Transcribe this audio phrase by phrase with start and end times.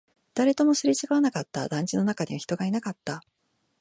[0.33, 3.21] 誰ともすれ違わなかった、団地の中には人がいなかった